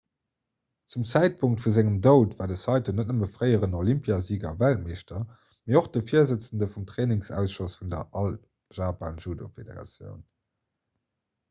zum 0.91 1.03
zäitpunkt 1.09 1.61
vu 1.63 1.69
sengem 1.75 1.99
doud 2.05 2.31
war 2.39 2.49
de 2.51 2.57
saito 2.61 2.95
net 2.99 3.11
nëmme 3.11 3.29
fréieren 3.33 3.75
olympiasiger 3.81 4.49
a 4.53 4.55
weltmeeschter 4.65 5.21
mee 5.29 5.79
och 5.83 5.91
de 5.99 6.05
virsëtzende 6.09 6.71
vum 6.73 6.89
trainingsausschoss 6.95 7.79
vun 7.83 7.95
der 7.95 8.03
all 8.23 8.35
japan 8.81 9.23
judo 9.27 9.53
federation 9.61 10.21